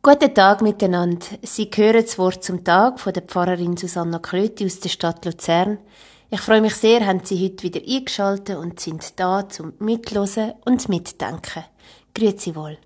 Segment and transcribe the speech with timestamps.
[0.00, 1.26] Guten Tag miteinander.
[1.42, 5.78] Sie hören das Wort zum Tag von der Pfarrerin Susanna Klöti aus der Stadt Luzern.
[6.30, 10.88] Ich freue mich sehr, haben Sie heute wieder eingeschaltet und sind da zum Mitlosen und
[10.88, 11.64] Mitdenken.
[12.14, 12.78] Grüezi wohl.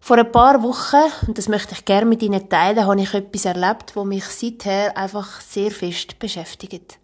[0.00, 3.44] Vor ein paar Wochen, und das möchte ich gerne mit Ihnen teilen, habe ich etwas
[3.44, 6.98] erlebt, wo mich seither einfach sehr fest beschäftigt.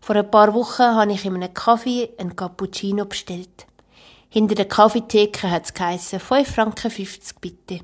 [0.00, 3.66] Vor ein paar Wochen habe ich in einem Kaffee einen Cappuccino bestellt.
[4.30, 7.80] Hinter der Kaffeetheke hat es geheissen, 5 Franken 50 bitte.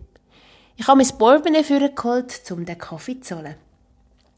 [0.77, 3.55] Ich habe mein Portemonnaie vorgeholt, um den Kaffee zu holen.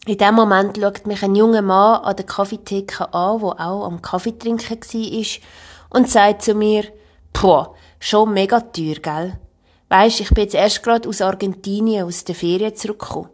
[0.04, 4.02] In dem Moment schaut mich ein junger Mann an der Kaffeetheke an, der auch am
[4.02, 6.84] Kaffee trinken war, und sagt zu mir,
[7.32, 7.66] Puh,
[7.98, 9.38] schon mega teuer, gell?
[9.88, 13.30] Weisst, ich bin jetzt erst gerade aus Argentinien, aus der Ferien zurückgekommen.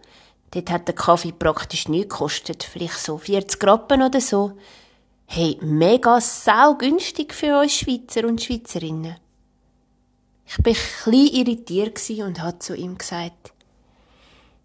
[0.53, 4.53] Dort hat der Kaffee praktisch nichts gekostet, vielleicht so 40 Rappen oder so.
[5.27, 9.17] Hey, mega saugünstig für uns Schweizer und Schweizerinnen.
[10.59, 13.53] Ich war ein irritiert und hat zu ihm gesagt,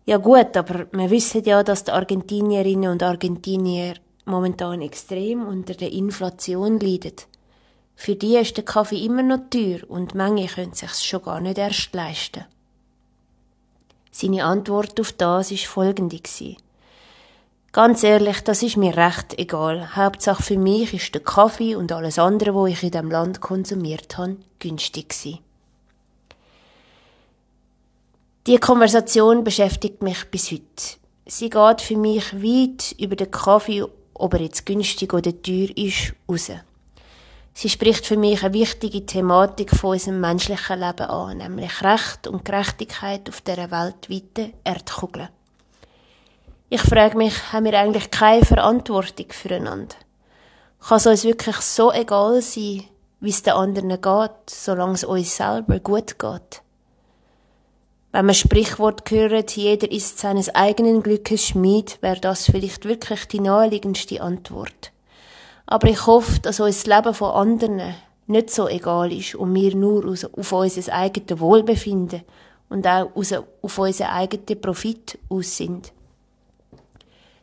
[0.06, 5.94] ja gut, aber wir wissen ja, dass die Argentinierinnen und Argentinier momentan extrem unter der
[5.94, 7.16] Inflation leiden.
[7.96, 11.58] Für die ist der Kaffee immer noch teuer und manche können sich's schon gar nicht
[11.58, 12.46] erst leisten.
[14.12, 16.20] Seine Antwort auf das ist folgende
[17.72, 19.96] Ganz ehrlich, das ist mir recht egal.
[19.96, 24.18] Hauptsache für mich ist der Kaffee und alles andere, wo ich in dem Land konsumiert
[24.18, 25.47] habe, günstig gewesen.
[28.48, 30.96] Die Konversation beschäftigt mich bis heute.
[31.26, 36.14] Sie geht für mich weit über den Kaffee, ob er jetzt günstig oder teuer ist,
[36.30, 36.52] raus.
[37.54, 42.46] Sie spricht für mich eine wichtige Thematik von unserem menschlichen Leben an, nämlich Recht und
[42.46, 45.28] Gerechtigkeit auf dieser weltweiten Erdkugel.
[46.70, 49.98] Ich frage mich, haben wir eigentlich keine Verantwortung füreinander?
[50.88, 52.86] Kann es uns wirklich so egal sein,
[53.20, 56.62] wie es den anderen geht, solange es uns selber gut geht?
[58.12, 63.42] Wenn man Sprichwort hört, jeder ist seines eigenen Glückes Schmied, wäre das vielleicht wirklich die
[63.42, 64.92] naheliegendste Antwort.
[65.66, 67.96] Aber ich hoffe, dass uns das Leben von anderen
[68.28, 72.24] nicht so egal ist und wir nur auf unser eigenes Wohlbefinden
[72.70, 75.92] und auch auf unseren eigenen Profit aus sind.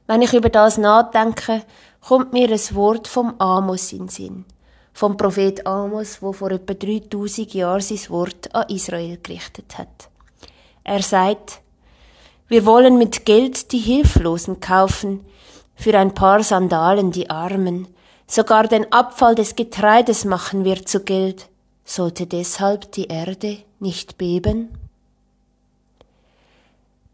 [0.07, 1.63] Wenn ich über das nachdenke,
[2.01, 4.45] kommt mir ein Wort vom Amos in den Sinn.
[4.93, 10.11] Vom Prophet Amos, wo vor etwa 3000 Jahren sein Wort an Israel gerichtet hat.
[10.85, 11.61] Er sagt,
[12.47, 15.25] wir wollen mit Geld die Hilflosen kaufen,
[15.75, 17.89] für ein paar Sandalen die Armen,
[18.27, 21.49] Sogar den Abfall des Getreides machen wir zu Geld.
[21.85, 24.71] Sollte deshalb die Erde nicht beben?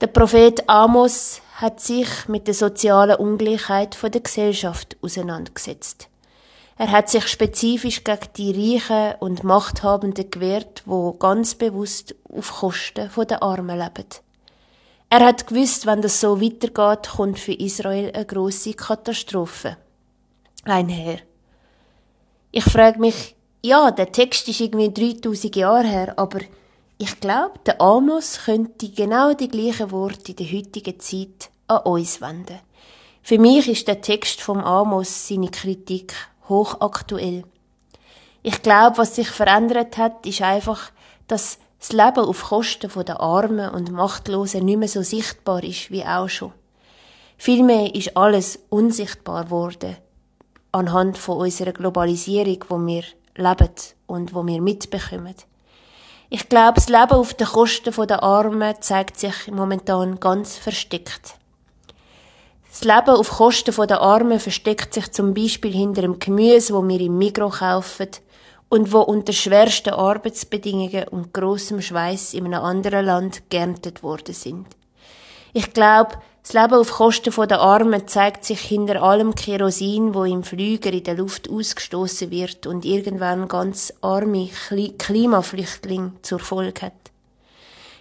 [0.01, 6.09] Der Prophet Amos hat sich mit der sozialen Ungleichheit von der Gesellschaft auseinandergesetzt.
[6.81, 13.11] Er hat sich spezifisch gegen die Reichen und Machthabenden gewehrt, wo ganz bewusst auf Kosten
[13.29, 14.07] der Armen leben.
[15.11, 19.77] Er hat gewusst, wenn das so weitergeht, kommt für Israel eine große Katastrophe
[20.65, 21.19] einher.
[22.51, 26.41] Ich frage mich, ja, der Text ist irgendwie 3000 Jahre her, aber
[26.97, 32.23] ich glaube, der Amos könnte genau die gleichen Worte in der heutigen Zeit an uns
[32.23, 32.59] wenden.
[33.23, 36.15] Für mich ist der Text vom Amos seine Kritik
[36.51, 37.45] hochaktuell.
[38.43, 40.91] Ich glaube, was sich verändert hat, ist einfach,
[41.29, 46.05] dass das Leben auf Kosten der Armen und Machtlosen nicht mehr so sichtbar ist wie
[46.05, 46.53] auch schon.
[47.39, 49.97] Vielmehr ist alles unsichtbar worden
[50.73, 53.03] anhand von unserer Globalisierung, wo wir
[53.35, 53.75] leben
[54.07, 55.35] und wo wir mitbekommen.
[56.29, 61.40] Ich glaube, das Leben auf den Kosten der Armen zeigt sich momentan ganz versteckt.
[62.71, 67.01] Das Leben auf Kosten der Armen versteckt sich zum Beispiel hinter dem Gemüse, wo wir
[67.01, 68.09] im Mikro kaufen
[68.69, 74.67] und wo unter schwersten Arbeitsbedingungen und großem Schweiß in einem anderen Land geerntet worden sind.
[75.53, 80.45] Ich glaube, das Leben auf Kosten der Armen zeigt sich hinter allem Kerosin, wo im
[80.45, 84.49] Flüger in der Luft ausgestoßen wird und irgendwann ganz arme
[84.97, 86.93] Klimaflüchtlinge zur Folge hat.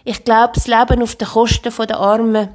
[0.04, 2.48] Ich glaube, das Leben auf den Kosten der Armen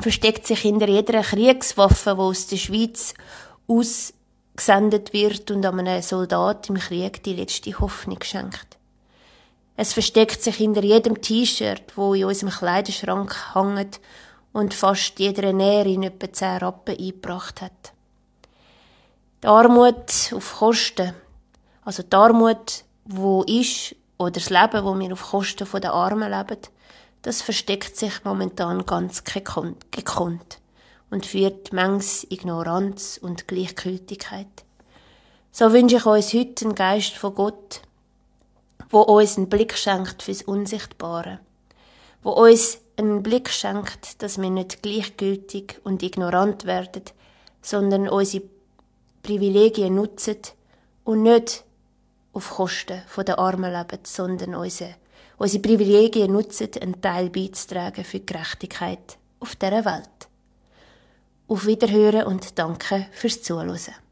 [0.00, 3.14] versteckt sich hinter jeder Kriegswaffe, die aus der Schweiz
[3.66, 8.78] ausgesendet wird und einem Soldat im Krieg die letzte Hoffnung schenkt.
[9.76, 14.00] Es versteckt sich hinter jedem T-Shirt, wo in unserem Kleiderschrank hängt
[14.52, 17.92] und fast jeder Näherin etwa zehn Rappen eingebracht hat.
[19.42, 21.14] Die Armut auf Kosten,
[21.84, 26.60] also die Armut, wo ist, oder das Leben, wo wir auf Kosten der Armen leben,
[27.22, 30.58] das versteckt sich momentan ganz gekonnt
[31.10, 34.46] und führt mangs Ignoranz und Gleichgültigkeit.
[35.50, 37.82] So wünsche ich uns heute einen Geist von Gott,
[38.90, 41.40] wo uns einen Blick schenkt fürs Unsichtbare
[42.22, 47.02] wo uns einen Blick schenkt, dass wir nicht gleichgültig und ignorant werden,
[47.60, 48.44] sondern unsere
[49.22, 50.38] Privilegien nutzen
[51.04, 51.64] und nicht
[52.32, 54.94] auf Kosten der Armen leben, sondern unsere,
[55.38, 60.28] unsere Privilegien nutzen, einen Teil beizutragen für die Gerechtigkeit auf dieser Welt.
[61.48, 64.02] Auf Wiederhören und danke fürs Zuhören.